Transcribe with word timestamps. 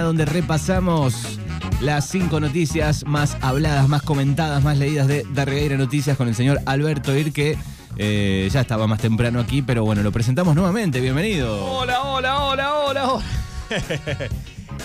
donde 0.00 0.24
repasamos 0.24 1.38
las 1.82 2.08
cinco 2.08 2.40
noticias 2.40 3.04
más 3.04 3.36
habladas, 3.42 3.90
más 3.90 4.00
comentadas, 4.00 4.64
más 4.64 4.78
leídas 4.78 5.06
de 5.06 5.26
Darregueira 5.34 5.76
Noticias 5.76 6.16
con 6.16 6.28
el 6.28 6.34
señor 6.34 6.60
Alberto 6.64 7.14
Ir, 7.14 7.30
que 7.30 7.58
eh, 7.98 8.48
ya 8.50 8.62
estaba 8.62 8.86
más 8.86 9.02
temprano 9.02 9.38
aquí, 9.38 9.60
pero 9.60 9.84
bueno, 9.84 10.02
lo 10.02 10.10
presentamos 10.10 10.54
nuevamente. 10.54 10.98
Bienvenido. 10.98 11.62
Hola, 11.66 12.00
hola, 12.04 12.42
hola, 12.42 12.74
hola, 12.74 13.12
hola. 13.12 13.24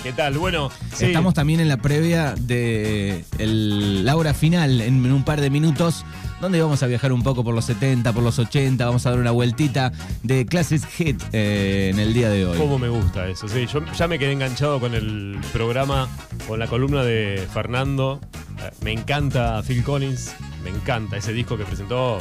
¿Qué 0.04 0.14
tal? 0.14 0.38
Bueno, 0.38 0.70
sí. 0.94 1.06
Estamos 1.06 1.34
también 1.34 1.60
en 1.60 1.68
la 1.68 1.78
previa 1.78 2.34
de 2.40 3.26
el- 3.40 4.06
la 4.06 4.16
hora 4.16 4.34
final 4.34 4.80
en, 4.82 5.06
en 5.06 5.12
un 5.12 5.24
par 5.24 5.42
de 5.42 5.50
minutos, 5.50 6.06
donde 6.40 6.62
vamos 6.62 6.82
a 6.84 6.88
viajar 6.88 7.12
un 7.12 7.24
poco 7.24 7.44
por 7.44 7.54
los 7.54 7.66
70, 7.66 8.14
por 8.14 8.24
los 8.24 8.40
80, 8.40 8.86
vamos 8.86 9.06
a 9.06 9.10
dar 9.10 9.20
una 9.20 9.32
vueltita 9.32 9.92
de 10.24 10.46
clases 10.46 10.86
hit 10.86 11.22
eh, 11.34 11.90
en 11.92 12.00
el 12.00 12.14
día 12.14 12.30
de 12.30 12.46
hoy. 12.46 12.58
¿Cómo 12.58 12.80
me 12.80 12.88
gusta 12.90 13.28
eso? 13.28 13.48
Sí, 13.50 13.66
yo 13.72 13.82
ya 13.98 14.08
me 14.08 14.18
quedé 14.18 14.32
enganchado 14.32 14.80
con 14.80 14.94
el 14.96 15.38
programa, 15.52 16.08
con 16.48 16.60
la 16.60 16.68
columna 16.68 17.04
de 17.04 17.46
Fernando. 17.54 18.22
Eh, 18.64 18.72
Me 18.84 18.92
encanta 18.94 19.62
Phil 19.64 19.84
Collins, 19.84 20.32
me 20.64 20.70
encanta 20.70 21.18
ese 21.18 21.34
disco 21.34 21.58
que 21.58 21.66
presentó. 21.66 22.20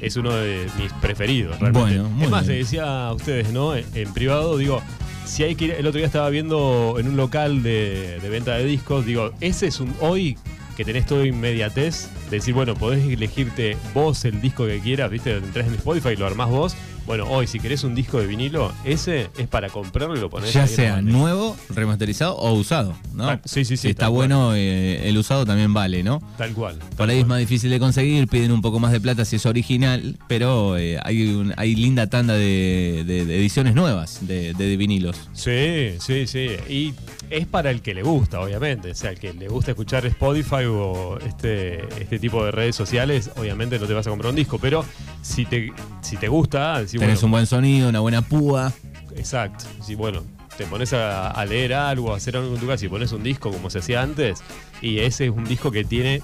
Es 0.00 0.16
uno 0.16 0.34
de 0.34 0.66
mis 0.78 0.92
preferidos, 0.94 1.58
realmente. 1.58 1.98
Bueno, 1.98 2.08
muy 2.08 2.24
es 2.24 2.30
más, 2.30 2.42
bien. 2.46 2.52
le 2.52 2.58
decía 2.64 3.06
a 3.08 3.12
ustedes, 3.12 3.52
¿no? 3.52 3.74
En 3.74 4.12
privado, 4.14 4.56
digo, 4.56 4.80
si 5.24 5.42
hay 5.42 5.54
que 5.54 5.66
ir. 5.66 5.70
El 5.72 5.86
otro 5.86 5.98
día 5.98 6.06
estaba 6.06 6.28
viendo 6.30 6.96
en 6.98 7.08
un 7.08 7.16
local 7.16 7.62
de, 7.62 8.20
venta 8.30 8.56
de 8.56 8.64
discos, 8.64 9.04
digo, 9.06 9.32
ese 9.40 9.66
es 9.68 9.80
un. 9.80 9.94
Hoy 10.00 10.36
que 10.76 10.84
tenés 10.84 11.06
todo 11.06 11.26
inmediatez, 11.26 12.08
de 12.30 12.36
decir, 12.38 12.54
bueno, 12.54 12.74
podés 12.74 13.06
elegirte 13.06 13.76
vos 13.92 14.24
el 14.24 14.40
disco 14.40 14.66
que 14.66 14.80
quieras, 14.80 15.10
¿viste? 15.10 15.36
Entrás 15.36 15.66
en 15.66 15.74
Spotify 15.74 16.10
y 16.10 16.16
lo 16.16 16.26
armás 16.26 16.48
vos. 16.48 16.76
Bueno, 17.10 17.24
hoy, 17.28 17.48
si 17.48 17.58
querés 17.58 17.82
un 17.82 17.96
disco 17.96 18.20
de 18.20 18.28
vinilo, 18.28 18.72
ese 18.84 19.30
es 19.36 19.48
para 19.48 19.68
comprarlo 19.68 20.16
y 20.16 20.20
lo 20.20 20.30
ponés 20.30 20.52
Ya 20.52 20.62
ahí 20.62 20.68
sea 20.68 21.02
nuevo, 21.02 21.56
remasterizado 21.70 22.36
o 22.36 22.52
usado, 22.52 22.94
¿no? 23.14 23.28
Ah, 23.28 23.40
sí, 23.44 23.64
sí, 23.64 23.76
sí, 23.76 23.82
Si 23.82 23.88
está 23.88 24.06
bueno, 24.06 24.54
eh, 24.54 25.08
el 25.08 25.18
usado 25.18 25.44
también 25.44 25.74
vale, 25.74 26.04
¿no? 26.04 26.22
Tal 26.38 26.52
cual. 26.52 26.78
Por 26.96 27.10
ahí 27.10 27.18
es 27.18 27.26
más 27.26 27.40
difícil 27.40 27.68
de 27.70 27.80
conseguir, 27.80 28.28
piden 28.28 28.52
un 28.52 28.62
poco 28.62 28.78
más 28.78 28.92
de 28.92 29.00
plata 29.00 29.24
si 29.24 29.34
es 29.34 29.44
original, 29.46 30.18
pero 30.28 30.76
eh, 30.78 31.00
hay, 31.02 31.34
un- 31.34 31.52
hay 31.56 31.74
linda 31.74 32.06
tanda 32.06 32.34
de, 32.34 33.02
de- 33.04 33.26
de 33.26 33.38
ediciones 33.40 33.74
nuevas 33.74 34.24
de, 34.28 34.54
de 34.54 34.76
vinilos. 34.76 35.16
Sí, 35.32 35.94
sí, 35.98 36.28
sí. 36.28 36.50
Y 36.68 36.94
es 37.28 37.44
para 37.48 37.72
el 37.72 37.82
que 37.82 37.92
le 37.92 38.04
gusta, 38.04 38.40
obviamente. 38.40 38.92
O 38.92 38.94
sea, 38.94 39.10
el 39.10 39.18
que 39.18 39.32
le 39.34 39.48
gusta 39.48 39.72
escuchar 39.72 40.06
Spotify 40.06 40.64
o 40.68 41.18
este, 41.26 41.82
este 42.00 42.20
tipo 42.20 42.44
de 42.44 42.52
redes 42.52 42.76
sociales, 42.76 43.30
obviamente 43.36 43.80
no 43.80 43.86
te 43.86 43.94
vas 43.94 44.06
a 44.06 44.10
comprar 44.10 44.30
un 44.30 44.36
disco. 44.36 44.60
Pero 44.60 44.84
si 45.22 45.44
te, 45.44 45.72
si 46.00 46.16
te 46.16 46.28
gusta, 46.28 46.80
decir, 46.80 47.00
Tenés 47.00 47.16
bueno, 47.16 47.26
un 47.26 47.30
buen 47.32 47.46
sonido, 47.46 47.88
una 47.88 48.00
buena 48.00 48.22
púa. 48.22 48.72
Exacto. 49.16 49.64
Si 49.84 49.94
bueno, 49.94 50.22
te 50.56 50.64
pones 50.66 50.92
a, 50.92 51.30
a 51.30 51.44
leer 51.44 51.74
algo, 51.74 52.12
a 52.12 52.16
hacer 52.16 52.36
algo 52.36 52.54
en 52.54 52.60
tu 52.60 52.66
casa 52.66 52.84
y 52.84 52.88
pones 52.88 53.12
un 53.12 53.22
disco 53.22 53.50
como 53.50 53.70
se 53.70 53.78
hacía 53.80 54.02
antes, 54.02 54.42
y 54.82 54.98
ese 54.98 55.26
es 55.26 55.30
un 55.30 55.44
disco 55.44 55.70
que 55.70 55.84
tiene 55.84 56.22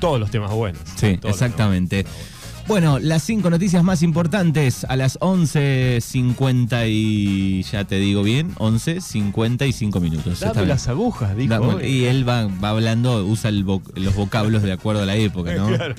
todos 0.00 0.18
los 0.18 0.30
temas 0.30 0.50
buenos. 0.50 0.82
Sí, 0.96 1.18
los 1.22 1.32
exactamente. 1.32 2.04
temas 2.04 2.16
buenos. 2.16 2.39
Bueno, 2.66 3.00
las 3.00 3.24
cinco 3.24 3.50
noticias 3.50 3.82
más 3.82 4.00
importantes 4.02 4.84
a 4.84 4.94
las 4.94 5.18
11.50 5.18 6.86
y 6.88 7.62
ya 7.64 7.84
te 7.84 7.96
digo 7.96 8.22
bien, 8.22 8.54
11.55 8.56 10.00
minutos. 10.00 10.34
Está 10.34 10.46
Dame 10.48 10.60
bien. 10.60 10.68
las 10.68 10.86
agujas, 10.86 11.36
dijo. 11.36 11.80
Y 11.80 12.04
él 12.04 12.28
va, 12.28 12.46
va 12.46 12.68
hablando, 12.70 13.24
usa 13.26 13.48
el 13.50 13.66
vo- 13.66 13.82
los 13.96 14.14
vocablos 14.14 14.62
de 14.62 14.70
acuerdo 14.70 15.02
a 15.02 15.06
la 15.06 15.16
época, 15.16 15.52
¿no? 15.56 15.66
Claro. 15.66 15.96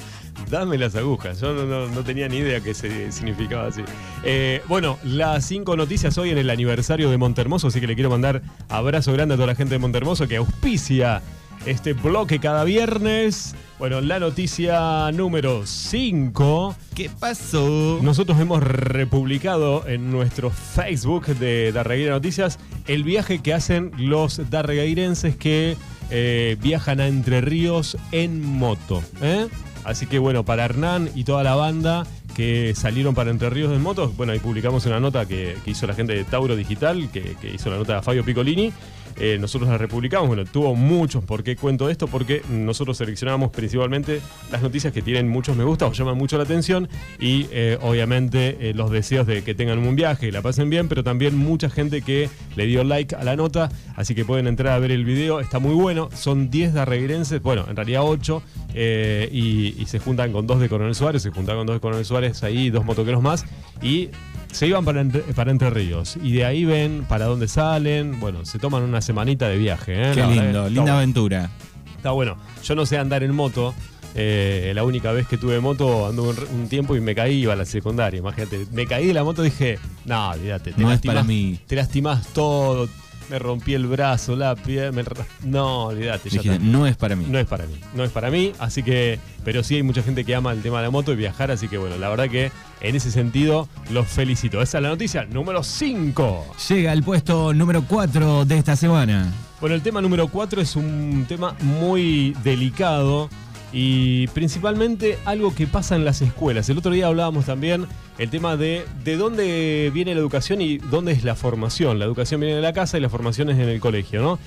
Dame 0.49 0.77
las 0.77 0.95
agujas. 0.95 1.41
Yo 1.41 1.53
no, 1.53 1.65
no- 1.65 1.87
no 1.89 2.03
tenía 2.05 2.29
ni 2.29 2.37
idea 2.37 2.61
que 2.61 2.73
se 2.73 3.11
significaba 3.11 3.67
así. 3.67 3.81
Eh, 4.23 4.61
bueno, 4.69 4.97
las 5.03 5.43
cinco 5.45 5.75
noticias 5.75 6.17
hoy 6.17 6.29
en 6.29 6.37
el 6.37 6.49
aniversario 6.49 7.09
de 7.09 7.17
Montermoso, 7.17 7.67
así 7.67 7.81
que 7.81 7.87
le 7.87 7.95
quiero 7.95 8.09
mandar 8.09 8.41
abrazo 8.69 9.11
grande 9.11 9.33
a 9.33 9.37
toda 9.37 9.47
la 9.47 9.55
gente 9.55 9.73
de 9.73 9.79
Montermoso 9.79 10.25
que 10.25 10.37
auspicia 10.37 11.21
este 11.65 11.93
bloque 11.93 12.39
cada 12.39 12.63
viernes. 12.63 13.55
Bueno, 13.79 14.01
la 14.01 14.19
noticia 14.19 15.11
número 15.11 15.65
5. 15.65 16.75
¿Qué 16.93 17.09
pasó? 17.09 17.99
Nosotros 18.01 18.39
hemos 18.39 18.61
republicado 18.61 19.87
en 19.87 20.11
nuestro 20.11 20.51
Facebook 20.51 21.27
de 21.27 21.71
Darregueira 21.71 22.13
Noticias 22.13 22.59
el 22.87 23.03
viaje 23.03 23.39
que 23.39 23.53
hacen 23.53 23.91
los 23.97 24.49
darregueirenses 24.49 25.35
que 25.35 25.77
eh, 26.09 26.57
viajan 26.61 26.99
a 26.99 27.07
Entre 27.07 27.41
Ríos 27.41 27.97
en 28.11 28.45
moto. 28.45 29.01
¿eh? 29.21 29.47
Así 29.83 30.05
que 30.05 30.19
bueno, 30.19 30.45
para 30.45 30.65
Hernán 30.65 31.09
y 31.15 31.23
toda 31.23 31.43
la 31.43 31.55
banda 31.55 32.05
que 32.35 32.73
salieron 32.75 33.15
para 33.15 33.31
Entre 33.31 33.49
Ríos 33.49 33.73
en 33.73 33.81
moto, 33.81 34.11
bueno, 34.15 34.33
ahí 34.33 34.39
publicamos 34.39 34.85
una 34.85 34.99
nota 34.99 35.25
que, 35.25 35.57
que 35.65 35.71
hizo 35.71 35.87
la 35.87 35.93
gente 35.93 36.13
de 36.13 36.23
Tauro 36.23 36.55
Digital, 36.55 37.09
que, 37.11 37.35
que 37.41 37.53
hizo 37.53 37.69
la 37.69 37.77
nota 37.77 37.95
de 37.95 38.01
Fabio 38.01 38.23
Piccolini. 38.23 38.71
Eh, 39.19 39.37
nosotros 39.39 39.69
la 39.69 39.77
republicamos, 39.77 40.27
bueno, 40.27 40.45
tuvo 40.45 40.75
muchos. 40.75 41.23
¿Por 41.23 41.43
qué 41.43 41.55
cuento 41.55 41.89
esto? 41.89 42.07
Porque 42.07 42.41
nosotros 42.49 42.97
seleccionamos 42.97 43.51
principalmente 43.51 44.21
las 44.51 44.61
noticias 44.61 44.93
que 44.93 45.01
tienen 45.01 45.27
muchos 45.29 45.55
me 45.55 45.63
gusta 45.63 45.85
o 45.87 45.91
llaman 45.91 46.17
mucho 46.17 46.37
la 46.37 46.43
atención 46.43 46.89
y 47.19 47.47
eh, 47.51 47.77
obviamente 47.81 48.69
eh, 48.69 48.73
los 48.73 48.91
deseos 48.91 49.27
de 49.27 49.43
que 49.43 49.53
tengan 49.53 49.79
un 49.79 49.95
viaje 49.95 50.27
y 50.27 50.31
la 50.31 50.41
pasen 50.41 50.69
bien, 50.69 50.87
pero 50.87 51.03
también 51.03 51.37
mucha 51.37 51.69
gente 51.69 52.01
que 52.01 52.29
le 52.55 52.65
dio 52.65 52.83
like 52.83 53.15
a 53.15 53.23
la 53.23 53.35
nota, 53.35 53.69
así 53.95 54.15
que 54.15 54.25
pueden 54.25 54.47
entrar 54.47 54.73
a 54.73 54.79
ver 54.79 54.91
el 54.91 55.05
video, 55.05 55.39
está 55.39 55.59
muy 55.59 55.73
bueno. 55.73 56.09
Son 56.13 56.49
10 56.49 56.73
darreguirenses, 56.73 57.41
bueno, 57.41 57.65
en 57.69 57.75
realidad 57.75 58.01
8, 58.03 58.41
eh, 58.73 59.29
y, 59.31 59.81
y 59.81 59.85
se 59.85 59.99
juntan 59.99 60.31
con 60.31 60.47
dos 60.47 60.59
de 60.59 60.69
Coronel 60.69 60.95
Suárez, 60.95 61.21
se 61.21 61.31
juntan 61.31 61.57
con 61.57 61.67
dos 61.67 61.75
de 61.75 61.79
Coronel 61.79 62.05
Suárez 62.05 62.43
ahí, 62.43 62.69
dos 62.69 62.85
motoqueros 62.85 63.21
más, 63.21 63.45
y 63.81 64.09
se 64.51 64.67
iban 64.67 64.83
para 64.85 65.01
Entre, 65.01 65.21
para 65.21 65.51
Entre 65.51 65.69
Ríos. 65.69 66.17
Y 66.21 66.33
de 66.33 66.45
ahí 66.45 66.65
ven 66.65 67.05
para 67.07 67.25
dónde 67.25 67.47
salen. 67.47 68.19
Bueno, 68.19 68.45
se 68.45 68.59
toman 68.59 68.83
una 68.83 69.01
semanita 69.01 69.47
de 69.47 69.57
viaje. 69.57 69.93
¿eh? 69.93 70.11
Qué 70.13 70.19
La 70.21 70.27
verdad 70.27 70.41
que 70.41 70.45
lindo, 70.45 70.69
linda 70.69 70.95
aventura. 70.97 71.49
Está 71.95 72.11
bueno. 72.11 72.37
Yo 72.63 72.75
no 72.75 72.85
sé 72.85 72.97
andar 72.97 73.23
en 73.23 73.33
moto. 73.35 73.73
Eh, 74.13 74.73
la 74.75 74.83
única 74.83 75.13
vez 75.13 75.25
que 75.25 75.37
tuve 75.37 75.59
moto 75.61 76.07
anduve 76.07 76.31
un, 76.51 76.61
un 76.63 76.67
tiempo 76.67 76.97
y 76.97 76.99
me 76.99 77.15
caí, 77.15 77.35
iba 77.43 77.53
a 77.53 77.55
la 77.55 77.63
secundaria. 77.65 78.19
Imagínate, 78.19 78.65
me 78.73 78.85
caí 78.85 79.07
de 79.07 79.13
la 79.13 79.23
moto 79.23 79.41
y 79.45 79.49
dije, 79.49 79.79
no, 80.05 80.31
olvídate, 80.31 80.73
te 80.73 80.81
No 80.81 80.91
es 80.91 80.97
lastimás- 80.99 81.13
para 81.15 81.23
mí. 81.23 81.59
Te 81.65 81.75
lastimás 81.77 82.27
todo. 82.33 82.89
Me 83.31 83.39
rompí 83.39 83.73
el 83.73 83.87
brazo, 83.87 84.35
la 84.35 84.55
me 84.65 85.03
ra- 85.03 85.25
No, 85.45 85.85
olvídate, 85.85 86.29
Dijiste, 86.29 86.59
no 86.59 86.85
es 86.85 86.97
para 86.97 87.15
mí. 87.15 87.25
No 87.29 87.39
es 87.39 87.47
para 87.47 87.65
mí, 87.65 87.75
no 87.95 88.03
es 88.03 88.11
para 88.11 88.29
mí, 88.29 88.51
así 88.59 88.83
que, 88.83 89.19
pero 89.45 89.63
sí 89.63 89.75
hay 89.75 89.83
mucha 89.83 90.03
gente 90.03 90.25
que 90.25 90.35
ama 90.35 90.51
el 90.51 90.61
tema 90.61 90.79
de 90.79 90.83
la 90.87 90.91
moto 90.91 91.13
y 91.13 91.15
viajar, 91.15 91.49
así 91.49 91.69
que 91.69 91.77
bueno, 91.77 91.95
la 91.97 92.09
verdad 92.09 92.27
que 92.29 92.51
en 92.81 92.95
ese 92.97 93.09
sentido 93.09 93.69
los 93.89 94.05
felicito. 94.09 94.61
Esa 94.61 94.79
es 94.79 94.81
la 94.83 94.89
noticia 94.89 95.23
número 95.23 95.63
5. 95.63 96.45
Llega 96.67 96.91
al 96.91 97.03
puesto 97.03 97.53
número 97.53 97.85
4 97.87 98.43
de 98.43 98.57
esta 98.57 98.75
semana. 98.75 99.31
Bueno, 99.61 99.77
el 99.77 99.81
tema 99.81 100.01
número 100.01 100.27
4 100.27 100.59
es 100.59 100.75
un 100.75 101.25
tema 101.29 101.55
muy 101.61 102.35
delicado 102.43 103.29
y 103.73 104.27
principalmente 104.27 105.17
algo 105.25 105.55
que 105.55 105.67
pasa 105.67 105.95
en 105.95 106.05
las 106.05 106.21
escuelas. 106.21 106.69
El 106.69 106.77
otro 106.77 106.91
día 106.91 107.07
hablábamos 107.07 107.45
también 107.45 107.87
el 108.17 108.29
tema 108.29 108.57
de 108.57 108.85
de 109.03 109.17
dónde 109.17 109.91
viene 109.93 110.13
la 110.13 110.19
educación 110.19 110.61
y 110.61 110.77
dónde 110.77 111.11
es 111.11 111.23
la 111.23 111.35
formación. 111.35 111.99
La 111.99 112.05
educación 112.05 112.41
viene 112.41 112.55
de 112.55 112.61
la 112.61 112.73
casa 112.73 112.97
y 112.97 113.01
la 113.01 113.09
formación 113.09 113.49
es 113.49 113.57
en 113.57 113.69
el 113.69 113.79
colegio, 113.79 114.21
¿no? 114.21 114.39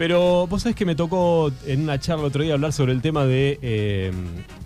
Pero 0.00 0.46
vos 0.46 0.62
sabés 0.62 0.76
que 0.76 0.86
me 0.86 0.94
tocó 0.94 1.52
en 1.66 1.82
una 1.82 2.00
charla 2.00 2.24
otro 2.24 2.42
día 2.42 2.54
hablar 2.54 2.72
sobre 2.72 2.92
el 2.92 3.02
tema 3.02 3.26
de 3.26 3.58
eh, 3.60 4.10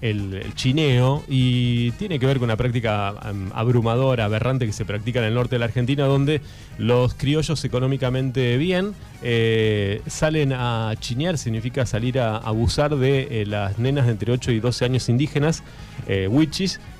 el, 0.00 0.54
chineo 0.54 1.24
y 1.26 1.90
tiene 1.98 2.20
que 2.20 2.26
ver 2.26 2.36
con 2.38 2.44
una 2.44 2.56
práctica 2.56 3.08
am, 3.08 3.50
abrumadora, 3.52 4.26
aberrante 4.26 4.64
que 4.64 4.72
se 4.72 4.84
practica 4.84 5.18
en 5.18 5.24
el 5.24 5.34
norte 5.34 5.56
de 5.56 5.58
la 5.58 5.64
Argentina, 5.64 6.04
donde 6.04 6.40
los 6.78 7.14
criollos 7.14 7.64
económicamente 7.64 8.56
bien 8.58 8.94
eh, 9.24 10.02
salen 10.06 10.52
a 10.52 10.94
chinear, 11.00 11.36
significa 11.36 11.84
salir 11.84 12.20
a 12.20 12.36
abusar 12.36 12.94
de 12.94 13.42
eh, 13.42 13.44
las 13.44 13.80
nenas 13.80 14.06
de 14.06 14.12
entre 14.12 14.30
8 14.30 14.52
y 14.52 14.60
12 14.60 14.84
años 14.84 15.08
indígenas, 15.08 15.64
eh, 16.06 16.28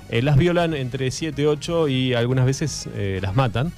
las 0.09 0.35
violan 0.35 0.73
entre 0.73 1.09
7, 1.09 1.47
8 1.47 1.87
y 1.87 2.13
algunas 2.13 2.45
veces 2.45 2.89
las 3.21 3.33
matan. 3.33 3.71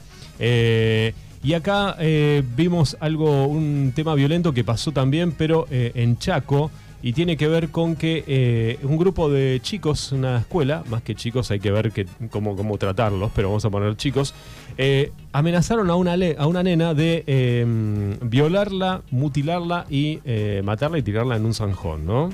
Y 1.43 1.53
acá 1.53 1.95
eh, 1.99 2.43
vimos 2.55 2.97
algo, 2.99 3.47
un 3.47 3.91
tema 3.95 4.15
violento 4.15 4.53
que 4.53 4.63
pasó 4.63 4.91
también, 4.91 5.31
pero 5.31 5.67
eh, 5.69 5.91
en 5.95 6.17
Chaco, 6.17 6.71
y 7.03 7.13
tiene 7.13 7.37
que 7.37 7.47
ver 7.47 7.69
con 7.69 7.95
que 7.95 8.23
eh, 8.27 8.79
un 8.81 8.97
grupo 8.97 9.29
de 9.29 9.59
chicos, 9.61 10.11
una 10.11 10.39
escuela, 10.39 10.83
más 10.89 11.03
que 11.03 11.13
chicos 11.13 11.51
hay 11.51 11.59
que 11.59 11.69
ver 11.71 11.91
que, 11.91 12.07
cómo, 12.31 12.55
cómo 12.55 12.77
tratarlos, 12.77 13.31
pero 13.35 13.49
vamos 13.49 13.63
a 13.65 13.69
poner 13.69 13.95
chicos, 13.95 14.33
amenazaron 15.31 15.89
a 15.91 15.95
una, 15.95 16.15
a 16.37 16.47
una 16.47 16.63
nena 16.63 16.95
de 16.95 17.23
eh, 17.27 18.17
violarla, 18.23 19.03
mutilarla 19.11 19.85
y 19.89 20.19
matarla 20.63 20.97
y 20.97 21.03
tirarla 21.03 21.35
en 21.35 21.45
un 21.45 21.53
zanjón, 21.53 22.05
¿no? 22.05 22.29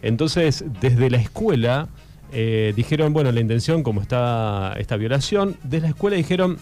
Entonces, 0.00 0.64
desde 0.80 1.10
la 1.10 1.18
escuela 1.18 1.88
dijeron, 2.32 3.12
bueno, 3.12 3.30
la 3.30 3.40
intención, 3.40 3.82
como 3.82 4.00
está 4.00 4.74
esta 4.78 4.96
violación, 4.96 5.56
desde 5.64 5.82
la 5.82 5.88
escuela 5.88 6.16
dijeron, 6.16 6.58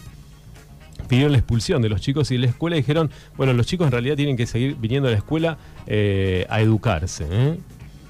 pidieron 1.07 1.31
la 1.31 1.39
expulsión 1.39 1.81
de 1.81 1.89
los 1.89 2.01
chicos 2.01 2.29
y 2.31 2.35
de 2.35 2.41
la 2.41 2.47
escuela 2.47 2.75
dijeron, 2.75 3.09
bueno, 3.35 3.53
los 3.53 3.65
chicos 3.65 3.85
en 3.87 3.91
realidad 3.91 4.15
tienen 4.15 4.37
que 4.37 4.45
seguir 4.45 4.75
viniendo 4.75 5.07
a 5.07 5.11
la 5.11 5.17
escuela 5.17 5.57
eh, 5.85 6.45
a 6.49 6.61
educarse. 6.61 7.25
¿eh? 7.29 7.57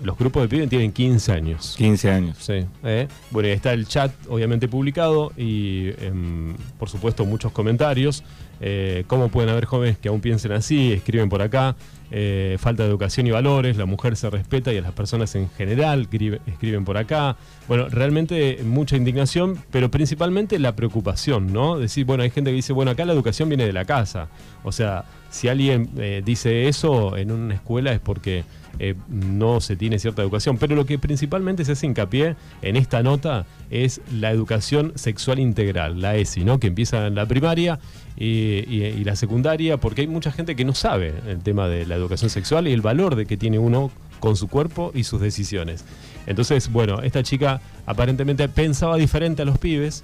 Los 0.02 0.18
grupos 0.18 0.44
de 0.44 0.50
pibes 0.50 0.70
tienen 0.70 0.92
15 0.92 1.32
años. 1.32 1.76
15 1.78 2.12
años. 2.12 2.38
Sí, 2.40 2.66
¿eh? 2.84 3.08
Bueno, 3.32 3.50
está 3.50 3.74
el 3.74 3.88
chat 3.88 4.12
obviamente 4.30 4.68
publicado 4.68 5.32
y 5.36 5.90
em, 6.00 6.56
por 6.78 6.90
supuesto 6.90 7.26
muchos 7.26 7.52
comentarios. 7.52 8.24
Eh, 8.60 9.04
¿Cómo 9.08 9.30
pueden 9.30 9.50
haber 9.50 9.66
jóvenes 9.66 9.98
que 9.98 10.10
aún 10.10 10.22
piensen 10.22 10.52
así? 10.52 10.94
Escriben 10.94 11.30
por 11.30 11.42
acá. 11.42 11.76
Eh, 12.10 12.56
falta 12.60 12.84
de 12.84 12.90
educación 12.90 13.28
y 13.28 13.32
valores, 13.32 13.76
la 13.76 13.86
mujer 13.86 14.16
se 14.16 14.30
respeta 14.30 14.72
y 14.72 14.78
a 14.78 14.82
las 14.82 14.94
personas 14.94 15.36
en 15.36 15.50
general 15.50 16.08
escribe- 16.10 16.40
escriben 16.48 16.86
por 16.86 16.98
acá. 16.98 17.36
Bueno, 17.68 17.90
realmente 17.90 18.60
mucha 18.64 18.96
indignación, 18.96 19.58
pero 19.72 19.92
principalmente 19.92 20.58
la 20.58 20.74
preocupación, 20.74 21.52
¿no? 21.52 21.78
Decir, 21.78 22.06
bueno, 22.06 22.24
hay 22.24 22.30
gente 22.30 22.52
que 22.52 22.56
dice, 22.56 22.72
bueno, 22.72 22.92
acá 22.92 23.04
la 23.04 23.12
educación 23.12 23.50
viene 23.50 23.66
de 23.66 23.74
la 23.74 23.84
casa. 23.84 24.30
O 24.64 24.72
sea, 24.72 25.04
si 25.30 25.50
alguien 25.50 25.90
eh, 25.98 26.22
dice 26.26 26.70
eso 26.70 27.18
en 27.18 27.32
una 27.32 27.56
escuela 27.56 27.92
es 27.92 28.00
porque 28.00 28.46
eh, 28.80 28.96
no 29.10 29.62
se 29.62 29.76
tiene 29.76 30.00
cierta 30.00 30.22
educación. 30.22 30.58
Pero 30.58 30.76
lo 30.76 30.86
que 30.86 31.00
principalmente 31.00 31.66
se 31.66 31.74
hace 31.74 31.86
hincapié 31.86 32.36
en 32.62 32.76
esta 32.76 33.04
nota 33.04 33.46
es 33.70 34.02
la 34.12 34.32
educación 34.32 34.94
sexual 34.96 35.40
integral, 35.40 36.02
la 36.02 36.16
ESI, 36.16 36.44
¿no? 36.44 36.60
Que 36.60 36.68
empieza 36.68 37.08
en 37.08 37.16
la 37.16 37.26
primaria 37.26 37.80
y, 38.18 39.04
la 39.04 39.16
secundaria, 39.16 39.78
porque 39.78 40.02
hay 40.02 40.08
mucha 40.08 40.32
gente 40.32 40.56
que 40.56 40.66
no 40.66 40.74
sabe 40.74 41.14
el 41.28 41.40
tema 41.40 41.68
de 41.68 41.86
la 41.86 41.96
educación 41.96 42.30
sexual 42.30 42.68
y 42.68 42.74
el 42.74 42.82
valor 42.82 43.16
de 43.16 43.26
que 43.26 43.38
tiene 43.38 43.60
uno 43.60 43.92
con 44.20 44.36
su 44.36 44.48
cuerpo 44.48 44.92
y 44.94 45.04
sus 45.04 45.22
decisiones. 45.22 45.86
Entonces, 46.26 46.72
bueno, 46.72 47.02
esta 47.02 47.24
chica 47.24 47.62
aparentemente 47.86 48.50
pensaba 48.50 48.98
diferente 48.98 49.44
a 49.44 49.46
los 49.46 49.58
pibes 49.60 50.04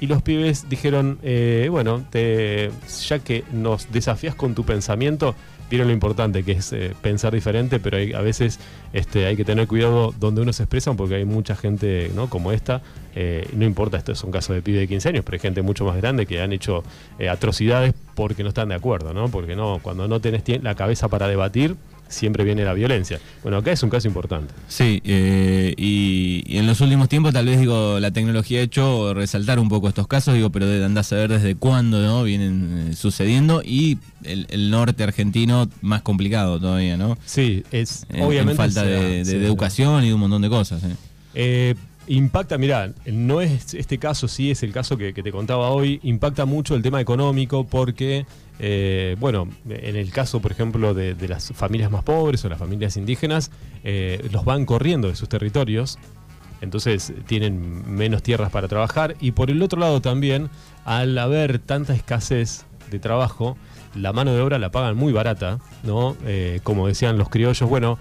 y 0.00 0.06
los 0.06 0.22
pibes 0.22 0.68
dijeron, 0.68 1.18
eh, 1.22 1.68
bueno, 1.70 2.04
te, 2.10 2.70
ya 3.06 3.18
que 3.18 3.44
nos 3.52 3.90
desafías 3.90 4.34
con 4.34 4.54
tu 4.54 4.64
pensamiento, 4.64 5.34
vieron 5.70 5.88
lo 5.88 5.92
importante 5.94 6.42
que 6.44 6.52
es 6.52 6.72
eh, 6.72 6.94
pensar 7.02 7.32
diferente, 7.34 7.80
pero 7.80 7.96
hay- 7.96 8.12
a 8.12 8.20
veces 8.20 8.58
este, 8.92 9.26
hay 9.26 9.36
que 9.36 9.44
tener 9.44 9.66
cuidado 9.66 10.14
donde 10.18 10.40
uno 10.42 10.52
se 10.52 10.62
expresa 10.62 10.92
porque 10.94 11.16
hay 11.16 11.24
mucha 11.24 11.56
gente 11.56 12.10
¿no? 12.14 12.28
como 12.30 12.52
esta, 12.52 12.82
eh, 13.14 13.48
no 13.54 13.64
importa, 13.64 13.96
esto 13.96 14.12
es 14.12 14.22
un 14.24 14.30
caso 14.30 14.52
de 14.52 14.62
pibe 14.62 14.78
de 14.78 14.88
15 14.88 15.08
años, 15.08 15.24
pero 15.24 15.36
hay 15.36 15.40
gente 15.40 15.62
mucho 15.62 15.84
más 15.84 15.96
grande 15.96 16.26
que 16.26 16.40
han 16.40 16.52
hecho 16.52 16.84
eh, 17.18 17.28
atrocidades 17.28 17.94
porque 18.14 18.42
no 18.42 18.50
están 18.50 18.68
de 18.68 18.74
acuerdo, 18.74 19.12
¿no? 19.12 19.28
porque 19.28 19.56
no, 19.56 19.80
cuando 19.82 20.08
no 20.08 20.20
tenés 20.20 20.42
la 20.62 20.74
cabeza 20.74 21.08
para 21.08 21.28
debatir, 21.28 21.76
siempre 22.08 22.44
viene 22.44 22.64
la 22.64 22.72
violencia. 22.72 23.18
Bueno, 23.42 23.58
acá 23.58 23.72
es 23.72 23.82
un 23.82 23.90
caso 23.90 24.06
importante. 24.08 24.54
Sí, 24.68 25.00
eh, 25.04 25.74
y, 25.76 26.42
y 26.46 26.58
en 26.58 26.66
los 26.66 26.80
últimos 26.80 27.08
tiempos 27.08 27.32
tal 27.32 27.46
vez 27.46 27.58
digo 27.60 27.98
la 28.00 28.10
tecnología 28.10 28.60
ha 28.60 28.62
hecho 28.62 29.14
resaltar 29.14 29.58
un 29.58 29.68
poco 29.68 29.88
estos 29.88 30.06
casos, 30.06 30.34
digo, 30.34 30.50
pero 30.50 30.66
andar 30.84 31.00
a 31.00 31.04
saber 31.04 31.30
desde 31.30 31.54
cuándo 31.56 32.00
¿no? 32.02 32.22
vienen 32.24 32.88
eh, 32.92 32.96
sucediendo 32.96 33.62
y 33.64 33.98
el, 34.24 34.46
el 34.50 34.70
norte 34.70 35.02
argentino 35.02 35.68
más 35.82 36.02
complicado 36.02 36.58
todavía, 36.60 36.96
¿no? 36.96 37.18
Sí, 37.26 37.64
es 37.72 38.06
En- 38.08 38.16
en 38.16 38.22
obviamente 38.24 38.56
falta 38.56 38.82
de, 38.84 39.24
de- 39.24 39.44
educación 39.46 40.04
y 40.04 40.08
de 40.08 40.14
un 40.14 40.20
montón 40.20 40.42
de 40.42 40.48
cosas. 40.48 40.82
¿eh? 41.34 41.74
Impacta, 42.08 42.56
mirá, 42.56 42.92
no 43.06 43.40
es 43.40 43.74
este 43.74 43.98
caso, 43.98 44.28
sí 44.28 44.50
es 44.50 44.62
el 44.62 44.72
caso 44.72 44.96
que, 44.96 45.12
te 45.12 45.32
contaba 45.32 45.70
hoy, 45.70 45.98
impacta 46.04 46.44
mucho 46.44 46.76
el 46.76 46.82
tema 46.82 47.00
económico 47.00 47.64
porque, 47.64 48.26
eh, 48.60 49.16
bueno, 49.18 49.48
en 49.68 49.96
el 49.96 50.10
caso, 50.12 50.40
por 50.40 50.52
ejemplo, 50.52 50.94
de, 50.94 51.16
las 51.26 51.52
familias 51.52 51.90
más 51.90 52.04
pobres 52.04 52.44
o 52.44 52.48
las 52.48 52.60
familias 52.60 52.96
indígenas, 52.96 53.50
eh, 53.82 54.24
los 54.30 54.44
van 54.44 54.66
corriendo 54.66 55.08
de 55.08 55.16
sus 55.16 55.28
territorios, 55.28 55.98
entonces 56.60 57.12
tienen 57.26 57.92
menos 57.92 58.22
tierras 58.22 58.50
para 58.50 58.68
trabajar 58.68 59.16
y 59.20 59.32
por 59.32 59.50
el 59.50 59.60
otro 59.62 59.80
lado 59.80 60.00
también, 60.00 60.48
al 60.84 61.18
haber 61.18 61.58
tanta 61.58 61.92
escasez 61.94 62.66
de 62.90 63.00
trabajo, 63.00 63.56
la 63.96 64.12
mano 64.12 64.32
de 64.32 64.40
obra 64.40 64.58
la 64.58 64.70
pagan 64.70 64.96
muy 64.96 65.12
barata, 65.12 65.58
¿no? 65.82 66.16
Eh, 66.24 66.60
como 66.62 66.86
decían 66.86 67.18
los 67.18 67.28
criollos, 67.28 67.68
bueno, 67.68 67.98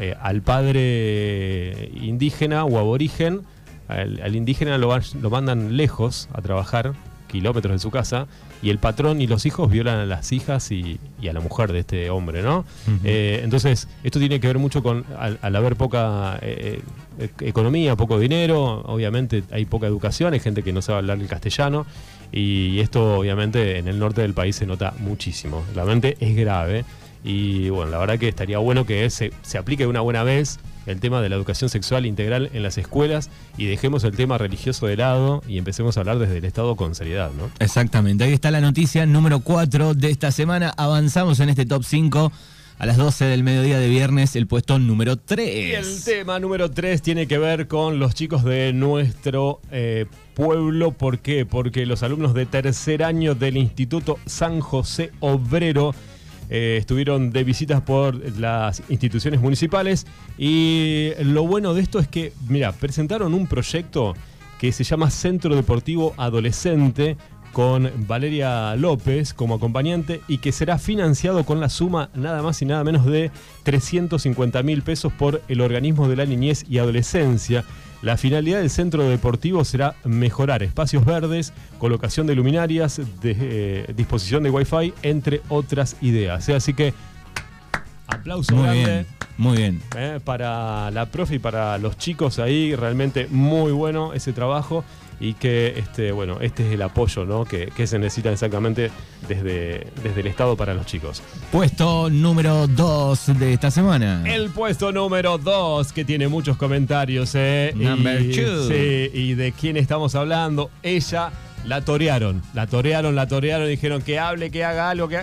eh, 0.00 0.14
al 0.20 0.42
padre 0.42 1.90
indígena 1.94 2.64
o 2.64 2.78
aborigen, 2.78 3.42
al, 3.88 4.20
al 4.22 4.34
indígena 4.34 4.78
lo, 4.78 4.96
lo 5.20 5.30
mandan 5.30 5.76
lejos 5.76 6.28
a 6.32 6.42
trabajar, 6.42 6.92
kilómetros 7.28 7.72
de 7.72 7.78
su 7.80 7.90
casa, 7.90 8.26
y 8.62 8.70
el 8.70 8.78
patrón 8.78 9.20
y 9.20 9.26
los 9.26 9.44
hijos 9.44 9.70
violan 9.70 9.98
a 9.98 10.06
las 10.06 10.32
hijas 10.32 10.70
y, 10.70 10.98
y 11.20 11.28
a 11.28 11.32
la 11.32 11.40
mujer 11.40 11.72
de 11.72 11.80
este 11.80 12.08
hombre, 12.08 12.42
¿no? 12.42 12.64
Eh, 13.02 13.40
entonces, 13.42 13.88
esto 14.04 14.18
tiene 14.18 14.40
que 14.40 14.46
ver 14.46 14.58
mucho 14.58 14.82
con, 14.82 15.04
al, 15.18 15.38
al 15.42 15.56
haber 15.56 15.76
poca 15.76 16.38
eh, 16.40 16.80
economía, 17.40 17.94
poco 17.96 18.18
dinero, 18.18 18.82
obviamente 18.86 19.42
hay 19.50 19.66
poca 19.66 19.86
educación, 19.86 20.32
hay 20.32 20.40
gente 20.40 20.62
que 20.62 20.72
no 20.72 20.80
sabe 20.80 20.98
hablar 21.00 21.18
el 21.18 21.26
castellano, 21.26 21.84
y 22.32 22.80
esto 22.80 23.18
obviamente 23.18 23.78
en 23.78 23.86
el 23.86 23.98
norte 23.98 24.22
del 24.22 24.32
país 24.32 24.56
se 24.56 24.66
nota 24.66 24.94
muchísimo. 24.98 25.62
Realmente 25.74 26.16
es 26.20 26.34
grave. 26.34 26.84
Y 27.24 27.70
bueno, 27.70 27.90
la 27.90 27.98
verdad 27.98 28.18
que 28.18 28.28
estaría 28.28 28.58
bueno 28.58 28.84
que 28.84 29.08
se, 29.08 29.32
se 29.42 29.58
aplique 29.58 29.84
de 29.84 29.88
una 29.88 30.00
buena 30.00 30.22
vez 30.22 30.60
el 30.86 31.00
tema 31.00 31.22
de 31.22 31.30
la 31.30 31.36
educación 31.36 31.70
sexual 31.70 32.04
integral 32.06 32.50
en 32.52 32.62
las 32.62 32.76
escuelas 32.78 33.30
y 33.56 33.64
dejemos 33.64 34.04
el 34.04 34.14
tema 34.14 34.36
religioso 34.38 34.86
de 34.86 34.96
lado 34.96 35.42
y 35.48 35.58
empecemos 35.58 35.96
a 35.96 36.00
hablar 36.00 36.18
desde 36.18 36.38
el 36.38 36.44
Estado 36.44 36.76
con 36.76 36.94
seriedad, 36.94 37.30
¿no? 37.36 37.50
Exactamente, 37.58 38.24
ahí 38.24 38.32
está 38.34 38.50
la 38.50 38.60
noticia 38.60 39.06
número 39.06 39.40
4 39.40 39.94
de 39.94 40.10
esta 40.10 40.30
semana. 40.30 40.74
Avanzamos 40.76 41.40
en 41.40 41.48
este 41.48 41.64
top 41.64 41.84
5 41.84 42.32
a 42.78 42.86
las 42.86 42.96
12 42.96 43.24
del 43.26 43.44
mediodía 43.44 43.78
de 43.78 43.88
viernes, 43.88 44.34
el 44.36 44.46
puesto 44.46 44.78
número 44.78 45.16
3. 45.16 45.48
Y 45.48 45.72
el 45.72 46.04
tema 46.04 46.38
número 46.40 46.70
3 46.70 47.00
tiene 47.00 47.26
que 47.26 47.38
ver 47.38 47.68
con 47.68 47.98
los 47.98 48.14
chicos 48.14 48.44
de 48.44 48.72
nuestro 48.72 49.60
eh, 49.70 50.06
pueblo. 50.34 50.90
¿Por 50.90 51.20
qué? 51.20 51.46
Porque 51.46 51.86
los 51.86 52.02
alumnos 52.02 52.34
de 52.34 52.46
tercer 52.46 53.04
año 53.04 53.34
del 53.34 53.56
Instituto 53.56 54.18
San 54.26 54.60
José 54.60 55.12
Obrero 55.20 55.94
eh, 56.50 56.76
estuvieron 56.78 57.30
de 57.30 57.44
visitas 57.44 57.80
por 57.82 58.16
las 58.38 58.82
instituciones 58.88 59.40
municipales. 59.40 60.06
Y 60.38 61.10
lo 61.20 61.46
bueno 61.46 61.74
de 61.74 61.82
esto 61.82 61.98
es 61.98 62.08
que, 62.08 62.32
mira, 62.48 62.72
presentaron 62.72 63.34
un 63.34 63.46
proyecto 63.46 64.14
que 64.58 64.72
se 64.72 64.84
llama 64.84 65.10
Centro 65.10 65.54
Deportivo 65.54 66.14
Adolescente 66.16 67.16
con 67.54 67.90
Valeria 68.08 68.74
López 68.76 69.32
como 69.32 69.54
acompañante 69.54 70.20
y 70.26 70.38
que 70.38 70.52
será 70.52 70.76
financiado 70.76 71.44
con 71.44 71.60
la 71.60 71.68
suma 71.68 72.10
nada 72.14 72.42
más 72.42 72.60
y 72.60 72.66
nada 72.66 72.82
menos 72.82 73.06
de 73.06 73.30
350 73.62 74.62
mil 74.64 74.82
pesos 74.82 75.12
por 75.12 75.40
el 75.48 75.60
organismo 75.60 76.08
de 76.08 76.16
la 76.16 76.26
niñez 76.26 76.64
y 76.68 76.78
adolescencia. 76.78 77.64
La 78.04 78.18
finalidad 78.18 78.58
del 78.58 78.68
centro 78.68 79.08
deportivo 79.08 79.64
será 79.64 79.94
mejorar 80.04 80.62
espacios 80.62 81.06
verdes, 81.06 81.54
colocación 81.78 82.26
de 82.26 82.34
luminarias, 82.34 83.00
de, 83.22 83.34
eh, 83.40 83.94
disposición 83.96 84.42
de 84.42 84.50
wifi, 84.50 84.92
entre 85.02 85.40
otras 85.48 85.96
ideas. 86.02 86.46
Eh, 86.50 86.54
Así 86.54 86.74
que 86.74 86.92
aplauso 88.06 88.54
Muy 88.54 88.64
grande. 88.64 88.84
bien, 88.84 89.06
muy 89.36 89.56
bien. 89.56 89.82
Eh, 89.96 90.20
para 90.24 90.90
la 90.90 91.06
profe 91.06 91.36
y 91.36 91.38
para 91.38 91.78
los 91.78 91.98
chicos 91.98 92.38
ahí, 92.38 92.74
realmente 92.74 93.26
muy 93.30 93.72
bueno 93.72 94.12
ese 94.12 94.32
trabajo 94.32 94.84
y 95.20 95.34
que 95.34 95.74
este, 95.78 96.12
bueno, 96.12 96.38
este 96.40 96.66
es 96.66 96.74
el 96.74 96.82
apoyo 96.82 97.24
¿no? 97.24 97.44
que, 97.44 97.66
que 97.74 97.86
se 97.86 97.98
necesita 97.98 98.32
exactamente 98.32 98.90
desde, 99.28 99.86
desde 100.02 100.20
el 100.20 100.26
Estado 100.26 100.56
para 100.56 100.74
los 100.74 100.86
chicos. 100.86 101.22
Puesto 101.50 102.10
número 102.10 102.66
2 102.66 103.38
de 103.38 103.52
esta 103.54 103.70
semana. 103.70 104.22
El 104.26 104.50
puesto 104.50 104.92
número 104.92 105.38
2, 105.38 105.92
que 105.92 106.04
tiene 106.04 106.28
muchos 106.28 106.56
comentarios, 106.56 107.34
¿eh? 107.34 107.72
Number 107.74 108.20
y, 108.20 108.32
two. 108.34 108.68
sí, 108.68 109.10
y 109.12 109.34
de 109.34 109.52
quién 109.52 109.76
estamos 109.76 110.14
hablando. 110.14 110.70
Ella 110.82 111.30
la 111.64 111.80
torearon, 111.80 112.42
la 112.52 112.66
torearon, 112.66 113.14
la 113.14 113.26
torearon, 113.26 113.68
dijeron 113.68 114.02
que 114.02 114.18
hable, 114.18 114.50
que 114.50 114.64
haga 114.64 114.90
algo, 114.90 115.08
que 115.08 115.20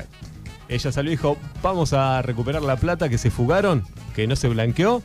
Ella 0.72 0.92
salió 0.92 1.12
y 1.12 1.16
dijo, 1.18 1.38
vamos 1.62 1.94
a 1.94 2.22
recuperar 2.24 2.62
la 2.64 2.78
plata 2.78 3.10
que 3.10 3.18
se 3.20 3.30
fugaron, 3.30 3.84
que 4.16 4.26
no 4.26 4.36
se 4.36 4.48
blanqueó, 4.48 5.04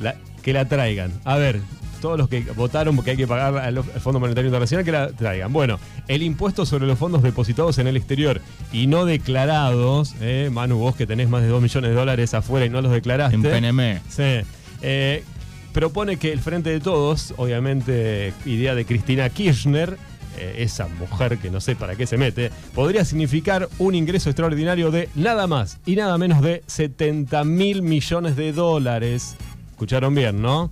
la- 0.00 0.14
que 0.42 0.52
la 0.52 0.64
traigan. 0.66 1.12
A 1.24 1.36
ver, 1.36 1.60
todos 2.00 2.16
los 2.16 2.28
que 2.28 2.42
votaron 2.56 2.94
porque 2.94 3.10
hay 3.10 3.16
que 3.16 3.26
pagar 3.26 3.56
al 3.58 3.78
al 3.78 3.82
Fondo 3.82 4.20
Monetario 4.20 4.46
Internacional, 4.48 4.84
que 4.84 4.92
la 4.92 5.08
traigan. 5.08 5.52
Bueno, 5.52 5.80
el 6.06 6.22
impuesto 6.22 6.64
sobre 6.64 6.86
los 6.86 6.96
fondos 6.98 7.22
depositados 7.24 7.76
en 7.78 7.88
el 7.88 7.96
exterior 7.96 8.40
y 8.72 8.86
no 8.86 9.04
declarados, 9.04 10.14
eh, 10.20 10.48
Manu, 10.52 10.78
vos 10.78 10.94
que 10.94 11.06
tenés 11.06 11.28
más 11.28 11.42
de 11.42 11.48
2 11.48 11.60
millones 11.60 11.90
de 11.90 11.96
dólares 11.96 12.32
afuera 12.34 12.64
y 12.66 12.70
no 12.70 12.80
los 12.80 12.92
declaraste. 12.92 13.34
En 13.34 13.42
PNM. 13.42 14.00
Sí. 14.08 14.46
Eh, 14.82 15.24
propone 15.72 16.16
que 16.18 16.32
el 16.32 16.38
Frente 16.38 16.70
de 16.70 16.78
Todos, 16.80 17.34
obviamente 17.36 18.32
idea 18.46 18.74
de 18.76 18.84
Cristina 18.84 19.28
Kirchner, 19.30 19.96
eh, 20.38 20.62
esa 20.62 20.88
mujer 20.88 21.38
que 21.38 21.50
no 21.50 21.60
sé 21.60 21.76
para 21.76 21.96
qué 21.96 22.06
se 22.06 22.16
mete, 22.16 22.50
podría 22.74 23.04
significar 23.04 23.68
un 23.78 23.94
ingreso 23.94 24.30
extraordinario 24.30 24.90
de 24.90 25.08
nada 25.14 25.46
más 25.46 25.78
y 25.86 25.96
nada 25.96 26.16
menos 26.18 26.40
de 26.40 26.62
70 26.66 27.44
mil 27.44 27.82
millones 27.82 28.36
de 28.36 28.52
dólares. 28.52 29.36
Escucharon 29.70 30.14
bien, 30.14 30.40
¿no? 30.40 30.70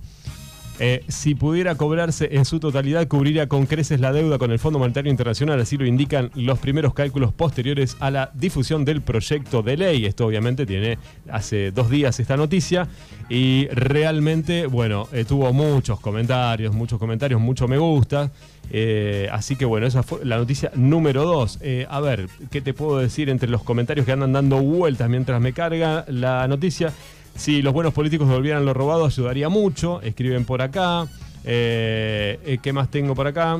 Eh, 0.79 1.03
si 1.07 1.33
pudiera 1.33 1.75
cobrarse 1.75 2.29
en 2.31 2.45
su 2.45 2.59
totalidad, 2.59 3.07
cubriría 3.07 3.47
con 3.47 3.65
creces 3.65 3.99
la 3.99 4.11
deuda 4.11 4.37
con 4.37 4.51
el 4.51 4.59
Fondo 4.59 4.77
Monetario 4.77 5.09
Internacional, 5.09 5.59
así 5.59 5.75
lo 5.75 5.85
indican 5.85 6.29
los 6.35 6.59
primeros 6.59 6.93
cálculos 6.93 7.33
posteriores 7.33 7.97
a 7.99 8.11
la 8.11 8.31
difusión 8.33 8.85
del 8.85 9.01
proyecto 9.01 9.63
de 9.63 9.77
ley. 9.77 10.05
Esto 10.05 10.27
obviamente 10.27 10.65
tiene 10.65 10.99
hace 11.31 11.71
dos 11.71 11.89
días 11.89 12.19
esta 12.19 12.37
noticia 12.37 12.87
y 13.29 13.67
realmente, 13.69 14.67
bueno, 14.67 15.07
eh, 15.11 15.25
tuvo 15.25 15.51
muchos 15.51 15.99
comentarios, 15.99 16.75
muchos 16.75 16.99
comentarios, 16.99 17.41
mucho 17.41 17.67
me 17.67 17.77
gusta. 17.77 18.31
Eh, 18.69 19.29
así 19.31 19.55
que 19.55 19.65
bueno, 19.65 19.87
esa 19.87 20.03
fue 20.03 20.23
la 20.25 20.37
noticia 20.37 20.71
número 20.75 21.23
dos. 21.23 21.57
Eh, 21.61 21.87
a 21.89 21.99
ver, 22.01 22.27
¿qué 22.51 22.61
te 22.61 22.73
puedo 22.73 22.99
decir 22.99 23.29
entre 23.29 23.49
los 23.49 23.63
comentarios 23.63 24.05
que 24.05 24.11
andan 24.11 24.33
dando 24.33 24.57
vueltas 24.57 25.09
mientras 25.09 25.41
me 25.41 25.53
carga 25.53 26.05
la 26.07 26.47
noticia? 26.47 26.93
Si 27.37 27.61
los 27.61 27.71
buenos 27.71 27.93
políticos 27.93 28.27
devolvieran 28.27 28.65
lo 28.65 28.73
robado, 28.73 29.05
ayudaría 29.05 29.47
mucho. 29.47 30.01
Escriben 30.01 30.43
por 30.43 30.61
acá. 30.61 31.07
Eh, 31.45 32.39
eh, 32.43 32.57
¿Qué 32.61 32.73
más 32.73 32.89
tengo 32.89 33.15
por 33.15 33.27
acá? 33.27 33.59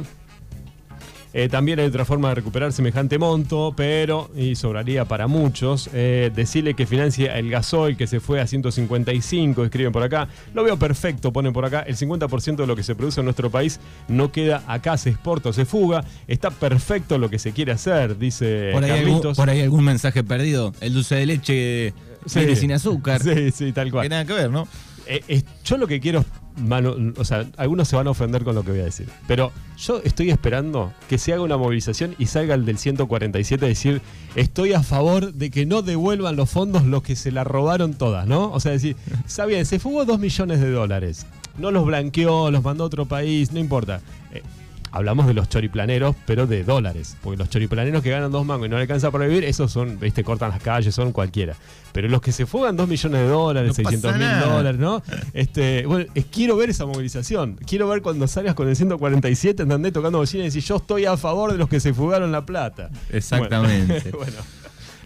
Eh, 1.33 1.49
también 1.49 1.79
hay 1.79 1.85
otra 1.85 2.03
forma 2.03 2.29
de 2.29 2.35
recuperar 2.35 2.73
semejante 2.73 3.19
monto, 3.19 3.71
pero, 3.77 4.31
y 4.35 4.55
sobraría 4.55 5.05
para 5.05 5.27
muchos, 5.27 5.87
eh, 5.93 6.31
decirle 6.33 6.73
que 6.73 6.87
financia 6.87 7.37
el 7.37 7.51
gasoil 7.51 7.95
que 7.95 8.07
se 8.07 8.19
fue 8.19 8.41
a 8.41 8.47
155, 8.47 9.63
escriben 9.63 9.91
por 9.91 10.01
acá. 10.01 10.27
Lo 10.55 10.63
veo 10.63 10.79
perfecto, 10.79 11.31
ponen 11.31 11.53
por 11.53 11.63
acá. 11.63 11.81
El 11.81 11.95
50% 11.95 12.55
de 12.55 12.65
lo 12.65 12.75
que 12.75 12.81
se 12.81 12.95
produce 12.95 13.21
en 13.21 13.25
nuestro 13.25 13.51
país 13.51 13.79
no 14.07 14.31
queda 14.31 14.63
acá, 14.67 14.97
se 14.97 15.11
exporta 15.11 15.49
o 15.49 15.53
se 15.53 15.65
fuga. 15.65 16.03
Está 16.27 16.49
perfecto 16.49 17.19
lo 17.19 17.29
que 17.29 17.37
se 17.37 17.51
quiere 17.51 17.71
hacer, 17.71 18.17
dice 18.17 18.71
Por 18.73 18.83
ahí, 18.83 18.91
algún, 18.91 19.33
por 19.35 19.49
ahí 19.49 19.61
algún 19.61 19.83
mensaje 19.83 20.23
perdido. 20.23 20.73
El 20.81 20.93
dulce 20.93 21.15
de 21.15 21.25
leche 21.27 21.93
Sí. 22.27 22.39
viene 22.39 22.55
sin 22.55 22.71
azúcar. 22.71 23.21
Sí, 23.23 23.51
sí, 23.51 23.71
tal 23.71 23.85
Que 23.87 23.91
cual. 23.91 24.09
nada 24.09 24.25
que 24.25 24.33
ver, 24.33 24.49
¿no? 24.51 24.67
Eh, 25.09 25.23
eh, 25.29 25.41
yo 25.63 25.77
lo 25.77 25.87
que 25.87 26.01
quiero, 26.01 26.25
mano, 26.57 26.93
o 27.17 27.23
sea, 27.23 27.45
algunos 27.55 27.87
se 27.87 27.95
van 27.95 28.07
a 28.07 28.09
ofender 28.09 28.43
con 28.43 28.55
lo 28.55 28.63
que 28.65 28.71
voy 28.71 28.81
a 28.81 28.83
decir, 28.83 29.07
pero 29.25 29.53
yo 29.77 30.01
estoy 30.03 30.31
esperando 30.31 30.91
que 31.07 31.17
se 31.17 31.31
haga 31.31 31.43
una 31.43 31.55
movilización 31.55 32.13
y 32.19 32.25
salga 32.25 32.55
el 32.55 32.65
del 32.65 32.77
147 32.77 33.63
a 33.63 33.69
decir, 33.69 34.01
estoy 34.35 34.73
a 34.73 34.83
favor 34.83 35.33
de 35.33 35.49
que 35.49 35.65
no 35.65 35.81
devuelvan 35.81 36.35
los 36.35 36.49
fondos 36.49 36.83
los 36.83 37.03
que 37.03 37.15
se 37.15 37.31
la 37.31 37.45
robaron 37.45 37.93
todas, 37.93 38.27
¿no? 38.27 38.51
O 38.51 38.59
sea, 38.59 38.73
decir, 38.73 38.97
está 39.25 39.45
bien, 39.45 39.65
se 39.65 39.79
fugó 39.79 40.03
dos 40.03 40.19
millones 40.19 40.59
de 40.59 40.71
dólares, 40.71 41.25
no 41.57 41.71
los 41.71 41.85
blanqueó, 41.85 42.51
los 42.51 42.61
mandó 42.61 42.83
a 42.83 42.87
otro 42.87 43.05
país, 43.05 43.53
no 43.53 43.59
importa. 43.61 44.01
Eh, 44.33 44.41
Hablamos 44.91 45.27
de 45.27 45.33
los 45.33 45.49
choriplaneros, 45.49 46.15
pero 46.25 46.47
de 46.47 46.63
dólares. 46.63 47.17
Porque 47.21 47.37
los 47.37 47.49
choriplaneros 47.49 48.01
que 48.01 48.09
ganan 48.09 48.31
dos 48.31 48.45
mangos 48.45 48.67
y 48.67 48.69
no 48.69 48.77
alcanza 48.77 49.11
para 49.11 49.25
vivir, 49.27 49.43
esos 49.43 49.71
son, 49.71 49.99
viste, 49.99 50.23
cortan 50.23 50.49
las 50.49 50.61
calles, 50.61 50.95
son 50.95 51.11
cualquiera. 51.11 51.55
Pero 51.91 52.07
los 52.09 52.21
que 52.21 52.31
se 52.31 52.45
fugan 52.45 52.75
dos 52.77 52.87
millones 52.87 53.21
de 53.21 53.27
dólares, 53.27 53.69
No 53.69 53.73
600 53.73 54.11
pasa 54.11 54.17
mil 54.41 54.49
dólares, 54.49 54.79
¿no? 54.79 55.01
Este, 55.33 55.85
bueno, 55.85 56.05
es- 56.15 56.25
quiero 56.25 56.55
ver 56.57 56.69
esa 56.69 56.85
movilización. 56.85 57.55
Quiero 57.65 57.87
ver 57.87 58.01
cuando 58.01 58.27
salgas 58.27 58.55
con 58.55 58.67
el 58.69 58.75
147, 58.75 59.63
¿entendés? 59.63 59.93
Tocando 59.93 60.19
bocina 60.19 60.43
y 60.43 60.47
decir, 60.47 60.63
yo 60.63 60.77
estoy 60.77 61.05
a 61.05 61.17
favor 61.17 61.51
de 61.51 61.57
los 61.57 61.67
que 61.69 61.79
se 61.79 61.93
fugaron 61.93 62.31
la 62.31 62.45
plata. 62.45 62.89
Exactamente. 63.09 64.11
Bueno, 64.11 64.17
bueno, 64.17 64.37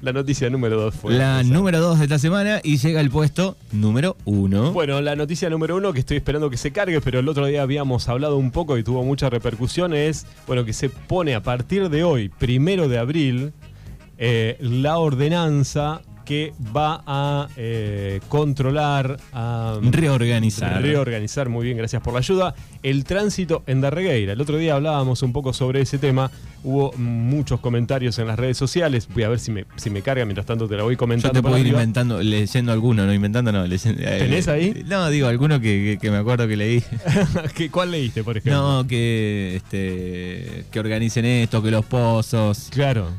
la 0.12 0.14
noticia 0.14 0.50
número 0.50 0.80
dos 0.80 0.96
fue. 0.96 1.14
La 1.14 1.42
esa. 1.42 1.50
número 1.50 1.80
2 1.80 2.00
de 2.00 2.06
esta 2.06 2.20
semana 2.20 2.60
y 2.64 2.78
llega 2.78 3.02
el 3.02 3.10
puesto 3.10 3.58
número 3.72 4.18
1. 4.26 4.72
Bueno, 4.72 5.02
la 5.02 5.16
noticia 5.16 5.50
número 5.50 5.78
uno 5.78 5.94
que 5.94 6.00
estoy 6.00 6.18
esperando 6.18 6.50
que 6.50 6.58
se 6.58 6.72
cargue, 6.72 7.02
pero 7.02 7.20
el 7.20 7.30
otro 7.30 7.46
día 7.46 7.62
habíamos 7.62 8.08
hablado 8.10 8.38
un 8.38 8.52
poco 8.52 8.78
y 8.78 8.84
tuvo 8.84 9.04
mucha 9.04 9.30
repercusión, 9.30 9.94
es 9.94 10.26
bueno, 10.48 10.66
que 10.66 10.74
se 10.74 10.90
pone 10.90 11.36
a 11.36 11.44
partir 11.44 11.90
de 11.90 12.04
hoy, 12.04 12.30
primero 12.30 12.88
de 12.88 12.98
abril, 12.98 13.54
eh, 14.18 14.58
la 14.60 14.98
ordenanza 14.98 16.02
que 16.32 16.54
va 16.74 17.04
a 17.06 17.50
eh, 17.58 18.22
controlar, 18.30 19.18
a 19.34 19.78
Reorganizar. 19.82 20.82
reorganizar, 20.82 21.50
muy 21.50 21.66
bien, 21.66 21.76
gracias 21.78 22.02
por 22.02 22.14
la 22.14 22.20
ayuda, 22.20 22.56
el 22.84 23.04
tránsito 23.04 23.64
en 23.68 23.82
Darregueira. 23.82 24.32
El 24.32 24.40
otro 24.40 24.56
día 24.56 24.76
hablábamos 24.76 25.24
un 25.24 25.34
poco 25.34 25.52
sobre 25.52 25.82
ese 25.82 25.98
tema, 25.98 26.32
hubo 26.64 26.94
muchos 26.94 27.60
comentarios 27.60 28.18
en 28.18 28.28
las 28.28 28.40
redes 28.40 28.56
sociales, 28.56 29.10
voy 29.14 29.24
a 29.24 29.28
ver 29.28 29.40
si 29.40 29.52
me, 29.52 29.66
si 29.76 29.90
me 29.90 30.02
carga, 30.02 30.24
mientras 30.24 30.46
tanto 30.46 30.70
te 30.70 30.78
la 30.78 30.84
voy 30.84 30.94
Yo 30.94 31.00
comentando. 31.00 31.34
te 31.34 31.42
puedo 31.42 31.58
ir 31.58 31.64
arriba. 31.66 31.80
inventando, 31.82 32.24
leyendo 32.24 32.72
alguno, 32.72 33.06
no 33.06 33.14
inventando, 33.14 33.52
no. 33.52 33.68
leyendo- 33.68 34.02
eh, 34.02 34.20
¿Tenés 34.20 34.48
ahí? 34.48 34.86
No, 34.88 35.10
digo, 35.10 35.28
alguno 35.28 35.60
que, 35.60 35.68
que- 35.84 35.98
que 36.02 36.12
me 36.12 36.16
acuerdo 36.18 36.48
que 36.48 36.56
leí. 36.56 36.82
¿Qué- 37.58 37.70
¿Cuál 37.70 37.92
leíste, 37.92 38.24
por 38.24 38.38
ejemplo? 38.38 38.62
No, 38.84 38.88
que 38.88 39.58
este 39.58 40.64
que 40.72 40.80
organicen 40.80 41.26
esto, 41.26 41.62
que 41.62 41.72
los 41.72 41.84
pozos, 41.86 42.70
Claro. 42.72 43.10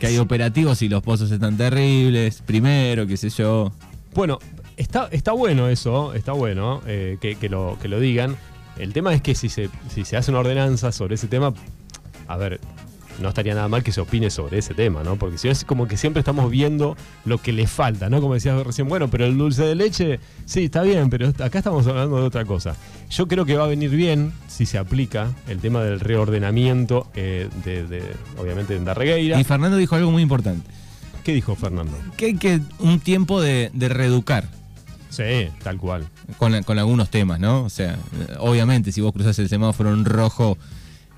Que 0.00 0.06
hay 0.06 0.18
operativos 0.18 0.80
y 0.82 0.88
los 0.88 1.02
pozos 1.02 1.30
están 1.30 1.56
terribles, 1.56 2.42
primero, 2.44 3.06
qué 3.06 3.16
sé 3.16 3.28
yo. 3.28 3.70
Bueno, 4.14 4.38
está, 4.76 5.08
está 5.12 5.32
bueno 5.32 5.68
eso, 5.68 6.14
está 6.14 6.32
bueno 6.32 6.80
eh, 6.86 7.18
que, 7.20 7.36
que 7.36 7.48
lo, 7.48 7.78
que 7.80 7.86
lo 7.86 8.00
digan. 8.00 8.36
El 8.78 8.94
tema 8.94 9.14
es 9.14 9.20
que 9.20 9.34
si 9.34 9.50
se, 9.50 9.68
si 9.94 10.04
se 10.06 10.16
hace 10.16 10.30
una 10.30 10.40
ordenanza 10.40 10.90
sobre 10.90 11.16
ese 11.16 11.28
tema, 11.28 11.52
a 12.26 12.36
ver, 12.38 12.60
no 13.20 13.28
estaría 13.28 13.54
nada 13.54 13.68
mal 13.68 13.82
que 13.82 13.92
se 13.92 14.00
opine 14.00 14.30
sobre 14.30 14.58
ese 14.58 14.74
tema, 14.74 15.02
¿no? 15.04 15.16
Porque 15.16 15.38
si 15.38 15.48
no 15.48 15.52
es 15.52 15.64
como 15.64 15.86
que 15.86 15.96
siempre 15.96 16.20
estamos 16.20 16.50
viendo 16.50 16.96
lo 17.24 17.38
que 17.38 17.52
le 17.52 17.66
falta, 17.66 18.08
¿no? 18.08 18.20
Como 18.20 18.34
decías 18.34 18.64
recién, 18.66 18.88
bueno, 18.88 19.08
pero 19.08 19.26
el 19.26 19.36
dulce 19.36 19.62
de 19.64 19.74
leche, 19.74 20.20
sí, 20.46 20.64
está 20.64 20.82
bien, 20.82 21.10
pero 21.10 21.28
acá 21.28 21.58
estamos 21.58 21.86
hablando 21.86 22.16
de 22.16 22.22
otra 22.24 22.44
cosa. 22.44 22.76
Yo 23.10 23.28
creo 23.28 23.44
que 23.44 23.56
va 23.56 23.64
a 23.64 23.68
venir 23.68 23.90
bien 23.90 24.32
si 24.48 24.66
se 24.66 24.78
aplica 24.78 25.30
el 25.48 25.58
tema 25.58 25.82
del 25.82 26.00
reordenamiento 26.00 27.08
eh, 27.14 27.48
de, 27.64 27.86
de, 27.86 28.02
obviamente, 28.38 28.76
en 28.76 28.84
Darregueira. 28.84 29.38
Y 29.38 29.44
Fernando 29.44 29.76
dijo 29.76 29.94
algo 29.96 30.10
muy 30.10 30.22
importante, 30.22 30.68
¿Qué 31.24 31.32
dijo 31.34 31.54
Fernando? 31.54 31.92
que 32.16 32.26
hay 32.26 32.36
que 32.36 32.60
un 32.78 33.00
tiempo 33.00 33.40
de, 33.42 33.70
de 33.74 33.88
reeducar. 33.88 34.48
Sí, 35.10 35.48
tal 35.62 35.76
cual. 35.76 36.06
con, 36.38 36.62
con 36.62 36.78
algunos 36.78 37.10
temas, 37.10 37.40
¿no? 37.40 37.64
O 37.64 37.68
sea, 37.68 37.98
obviamente 38.38 38.92
si 38.92 39.00
vos 39.00 39.12
cruzás 39.12 39.38
el 39.40 39.48
semáforo 39.48 39.92
en 39.92 40.04
rojo, 40.04 40.56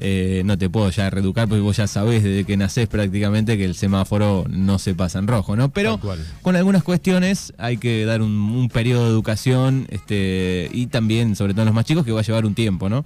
eh, 0.05 0.43
no 0.45 0.59
te 0.59 0.69
puedo 0.69 0.91
ya 0.91 1.09
reeducar 1.11 1.47
porque 1.47 1.61
vos 1.61 1.77
ya 1.77 1.87
sabés 1.87 2.25
desde 2.25 2.45
que 2.45 2.57
nacés 2.57 2.89
prácticamente 2.89 3.57
que 3.57 3.65
el 3.65 3.77
semáforo 3.77 4.45
no 4.51 4.81
se 4.81 4.97
pasa 4.97 5.21
en 5.21 5.29
rojo, 5.29 5.55
¿no? 5.55 5.69
Pero 5.69 6.01
con 6.43 6.57
algunas 6.57 6.83
cuestiones 6.83 7.53
hay 7.57 7.77
que 7.77 8.05
dar 8.05 8.21
un, 8.21 8.33
un 8.33 8.69
periodo 8.69 9.05
de 9.05 9.11
educación 9.11 9.87
este, 9.91 10.69
y 10.73 10.89
también, 10.89 11.37
sobre 11.37 11.53
todo 11.53 11.63
en 11.63 11.67
los 11.67 11.75
más 11.75 11.85
chicos, 11.85 12.05
que 12.05 12.11
va 12.11 12.19
a 12.19 12.25
llevar 12.25 12.45
un 12.45 12.55
tiempo, 12.55 12.89
¿no? 12.89 13.05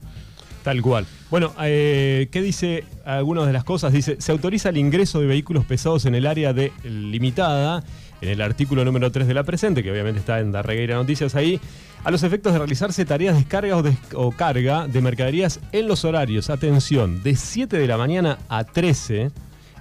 Tal 0.67 0.83
cual. 0.83 1.07
Bueno, 1.31 1.53
eh, 1.62 2.29
¿qué 2.33 2.43
dice 2.43 2.83
algunas 3.05 3.47
de 3.47 3.53
las 3.53 3.62
cosas? 3.62 3.93
Dice, 3.93 4.17
se 4.19 4.33
autoriza 4.33 4.71
el 4.71 4.79
ingreso 4.79 5.21
de 5.21 5.26
vehículos 5.26 5.65
pesados 5.65 6.07
en 6.07 6.17
el 6.17 6.26
área 6.26 6.53
de 6.53 6.73
limitada, 6.83 7.85
el 8.26 8.40
artículo 8.40 8.85
número 8.85 9.11
3 9.12 9.26
de 9.26 9.35
la 9.35 9.45
presente, 9.45 9.83
que 9.83 9.90
obviamente 9.90 10.21
está 10.21 10.40
en 10.40 10.52
Darregueira 10.52 10.97
Noticias 10.97 11.35
ahí, 11.35 11.61
a 12.04 12.11
los 12.11 12.23
efectos 12.23 12.52
de 12.52 12.59
realizarse 12.59 13.04
tareas 13.04 13.35
de 13.35 13.40
descarga 13.40 13.76
o, 13.76 13.83
des- 13.83 13.97
o 14.14 14.30
carga 14.33 14.87
de 14.88 15.00
mercaderías 15.00 15.61
en 15.73 15.88
los 15.88 16.04
horarios, 16.04 16.50
atención, 16.50 17.23
de 17.23 17.37
7 17.37 17.78
de 17.78 17.87
la 17.87 17.97
mañana 17.97 18.38
a 18.49 18.64
13 18.64 19.30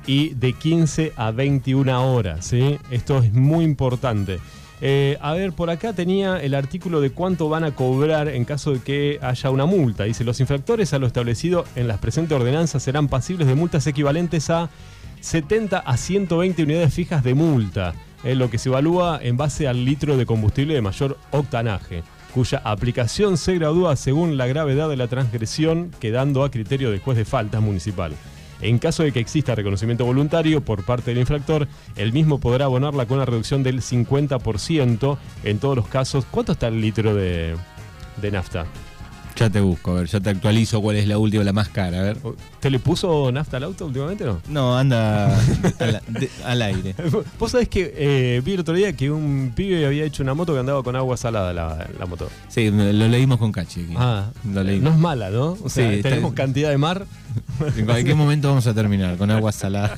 y 0.07 0.29
de 0.35 0.53
15 0.53 1.13
a 1.15 1.31
21 1.31 2.13
horas, 2.13 2.45
¿sí? 2.45 2.77
Esto 2.91 3.19
es 3.19 3.33
muy 3.33 3.65
importante. 3.65 4.39
Eh, 4.81 5.17
a 5.21 5.33
ver, 5.33 5.53
por 5.53 5.69
acá 5.69 5.93
tenía 5.93 6.37
el 6.37 6.53
artículo 6.53 6.99
de 6.99 7.09
cuánto 7.09 7.47
van 7.47 7.63
a 7.63 7.71
cobrar 7.71 8.27
en 8.27 8.43
caso 8.43 8.73
de 8.73 8.79
que 8.79 9.19
haya 9.21 9.49
una 9.49 9.65
multa. 9.65 10.03
Dice, 10.03 10.23
los 10.25 10.39
infractores 10.41 10.93
a 10.93 10.99
lo 10.99 11.07
establecido 11.07 11.63
en 11.77 11.87
las 11.87 11.97
presentes 11.99 12.35
ordenanzas 12.37 12.83
serán 12.83 13.07
pasibles 13.07 13.47
de 13.47 13.55
multas 13.55 13.87
equivalentes 13.87 14.49
a 14.49 14.69
70 15.21 15.79
a 15.79 15.97
120 15.97 16.63
unidades 16.63 16.93
fijas 16.93 17.23
de 17.23 17.33
multa, 17.33 17.93
eh, 18.25 18.35
lo 18.35 18.49
que 18.49 18.57
se 18.57 18.69
evalúa 18.69 19.19
en 19.21 19.37
base 19.37 19.67
al 19.67 19.85
litro 19.85 20.17
de 20.17 20.25
combustible 20.25 20.73
de 20.73 20.81
mayor 20.81 21.17
octanaje, 21.31 22.03
cuya 22.33 22.61
aplicación 22.65 23.37
se 23.37 23.53
gradúa 23.55 23.95
según 23.95 24.35
la 24.35 24.47
gravedad 24.47 24.89
de 24.89 24.97
la 24.97 25.07
transgresión, 25.07 25.91
quedando 25.99 26.43
a 26.43 26.51
criterio 26.51 26.91
del 26.91 26.99
juez 26.99 27.17
de 27.17 27.25
faltas 27.25 27.61
municipal. 27.61 28.13
En 28.61 28.79
caso 28.79 29.03
de 29.03 29.11
que 29.11 29.19
exista 29.19 29.53
reconocimiento 29.53 30.05
voluntario 30.05 30.61
por 30.61 30.83
parte 30.83 31.11
del 31.11 31.19
infractor, 31.19 31.67
el 31.95 32.11
mismo 32.11 32.39
podrá 32.39 32.65
abonarla 32.65 33.05
con 33.05 33.17
una 33.17 33.25
reducción 33.25 33.63
del 33.63 33.81
50% 33.81 35.17
en 35.43 35.59
todos 35.59 35.75
los 35.75 35.87
casos. 35.87 36.25
¿Cuánto 36.29 36.53
está 36.53 36.67
el 36.67 36.81
litro 36.81 37.13
de 37.13 37.55
nafta? 38.31 38.65
Ya 39.37 39.49
te 39.49 39.59
busco, 39.59 39.91
a 39.91 39.95
ver, 39.95 40.07
ya 40.07 40.21
te 40.21 40.29
actualizo 40.29 40.81
cuál 40.81 40.95
es 40.95 41.07
la 41.07 41.17
última, 41.17 41.43
la 41.43 41.51
más 41.51 41.67
cara, 41.67 41.99
a 41.99 42.03
ver. 42.03 42.17
¿Te 42.61 42.69
le 42.69 42.79
puso 42.79 43.29
nafta 43.33 43.57
al 43.57 43.65
auto 43.65 43.85
últimamente 43.85 44.23
o 44.23 44.27
no? 44.27 44.41
No, 44.47 44.77
anda 44.77 45.25
al, 45.79 46.01
de- 46.07 46.29
al 46.45 46.61
aire. 46.61 46.95
Vos 47.39 47.51
sabés 47.51 47.67
que 47.67 47.93
eh, 47.97 48.41
vi 48.45 48.53
el 48.53 48.61
otro 48.61 48.73
día 48.75 48.93
que 48.93 49.11
un 49.11 49.51
pibe 49.53 49.85
había 49.85 50.05
hecho 50.05 50.23
una 50.23 50.33
moto 50.33 50.53
que 50.53 50.59
andaba 50.59 50.81
con 50.83 50.95
agua 50.95 51.17
salada 51.17 51.51
la, 51.51 51.85
la 51.99 52.05
moto. 52.05 52.29
Sí, 52.47 52.71
lo 52.71 53.07
leímos 53.09 53.37
con 53.37 53.51
Cachi 53.51 53.81
aquí. 53.83 53.93
Ah, 53.97 54.29
Lo 54.53 54.63
leí. 54.63 54.79
no 54.79 54.91
es 54.91 54.97
mala, 54.97 55.29
¿no? 55.29 55.57
O 55.61 55.67
sea, 55.69 55.89
Sí, 55.89 55.95
está- 55.97 56.09
tenemos 56.09 56.33
cantidad 56.33 56.69
de 56.69 56.77
mar. 56.77 57.05
En 57.75 57.85
cualquier 57.85 58.15
momento 58.15 58.47
vamos 58.47 58.65
a 58.67 58.73
terminar 58.73 59.17
con 59.17 59.29
agua 59.31 59.51
salada. 59.51 59.95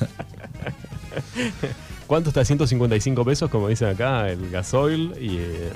¿Cuánto 2.08 2.30
está? 2.30 2.44
155 2.44 3.24
pesos, 3.24 3.50
como 3.50 3.68
dicen 3.68 3.88
acá, 3.88 4.28
el 4.30 4.50
gasoil 4.50 5.12
y... 5.20 5.36
eh, 5.36 5.70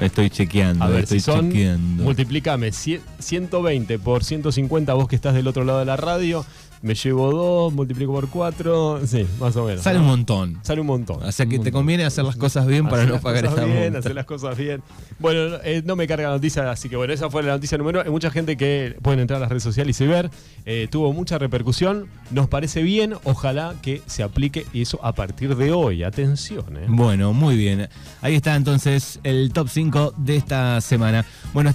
Estoy 0.00 0.28
chequeando, 0.30 0.84
A 0.84 0.88
ver, 0.88 1.04
estoy 1.04 1.20
si 1.20 1.24
son, 1.24 1.48
chequeando. 1.50 2.04
multiplícame 2.04 2.68
cie- 2.70 3.00
120 3.18 3.98
por 3.98 4.24
150 4.24 4.92
vos 4.94 5.08
que 5.08 5.16
estás 5.16 5.34
del 5.34 5.46
otro 5.48 5.64
lado 5.64 5.78
de 5.78 5.86
la 5.86 5.96
radio, 5.96 6.44
me 6.82 6.94
llevo 6.94 7.32
2, 7.32 7.72
multiplico 7.72 8.12
por 8.12 8.28
4, 8.28 9.00
sí, 9.06 9.26
más 9.40 9.56
o 9.56 9.64
menos. 9.64 9.82
Sale 9.82 9.96
¿no? 9.98 10.04
un 10.04 10.10
montón. 10.10 10.58
Sale 10.62 10.82
un 10.82 10.86
montón. 10.86 11.22
O 11.22 11.32
sea 11.32 11.46
que 11.46 11.58
te 11.58 11.72
conviene 11.72 12.04
hacer 12.04 12.24
las 12.24 12.36
cosas 12.36 12.66
bien 12.66 12.84
para 12.84 13.02
Hacer 13.02 13.14
no 13.14 13.20
pagar 13.20 13.46
esa 13.46 13.64
bien, 13.64 13.84
multa. 13.84 13.98
hacer 14.00 14.14
las 14.14 14.26
cosas 14.26 14.56
bien. 14.58 14.82
Bueno, 15.18 15.48
no, 15.48 15.56
eh, 15.64 15.82
no 15.84 15.96
me 15.96 16.06
carga 16.06 16.28
la 16.28 16.34
noticia, 16.34 16.70
así 16.70 16.90
que 16.90 16.96
bueno, 16.96 17.14
esa 17.14 17.30
fue 17.30 17.42
la 17.42 17.52
noticia 17.54 17.78
número 17.78 18.00
uno. 18.00 18.04
Hay 18.06 18.12
mucha 18.12 18.30
gente 18.30 18.58
que 18.58 18.94
pueden 19.00 19.20
entrar 19.20 19.38
a 19.38 19.40
las 19.40 19.48
redes 19.48 19.62
sociales 19.62 19.98
y 20.02 20.06
ver. 20.06 20.30
Eh, 20.66 20.86
tuvo 20.90 21.12
mucha 21.14 21.38
repercusión. 21.38 22.08
Nos 22.30 22.46
parece 22.48 22.82
bien. 22.82 23.14
Ojalá 23.24 23.74
que 23.80 24.02
se 24.06 24.22
aplique 24.22 24.66
y 24.74 24.82
eso 24.82 25.00
a 25.02 25.12
partir 25.14 25.56
de 25.56 25.72
hoy. 25.72 26.02
Atención, 26.02 26.76
eh. 26.76 26.84
Bueno, 26.88 27.32
muy 27.32 27.56
bien. 27.56 27.88
Ahí 28.20 28.34
está 28.34 28.54
entonces 28.54 29.18
el 29.24 29.50
top 29.52 29.68
5 29.86 30.14
de 30.16 30.36
esta 30.36 30.80
semana. 30.80 31.24
Bueno, 31.52 31.70
está 31.70 31.74